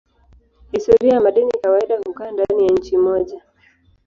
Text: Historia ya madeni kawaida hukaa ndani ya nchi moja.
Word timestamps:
Historia 0.71 1.13
ya 1.13 1.19
madeni 1.21 1.51
kawaida 1.61 1.97
hukaa 2.05 2.31
ndani 2.31 2.67
ya 2.67 2.71
nchi 2.73 2.97
moja. 2.97 3.41